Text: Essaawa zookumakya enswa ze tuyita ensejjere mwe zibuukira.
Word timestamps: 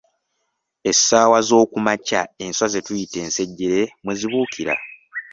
Essaawa 0.89 1.39
zookumakya 1.47 2.21
enswa 2.43 2.65
ze 2.73 2.79
tuyita 2.85 3.17
ensejjere 3.25 3.81
mwe 4.03 4.13
zibuukira. 4.19 4.73